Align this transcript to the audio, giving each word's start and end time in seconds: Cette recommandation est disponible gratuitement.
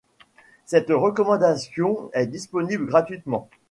Cette 0.65 0.89
recommandation 0.89 2.09
est 2.15 2.25
disponible 2.25 2.87
gratuitement. 2.87 3.47